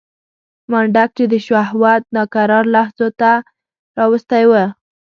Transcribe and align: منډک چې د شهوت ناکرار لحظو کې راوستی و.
منډک 0.71 1.09
چې 1.17 1.25
د 1.31 1.33
شهوت 1.45 2.01
ناکرار 2.15 2.65
لحظو 2.75 3.07
کې 3.19 3.33
راوستی 3.97 4.43
و. 4.47 4.51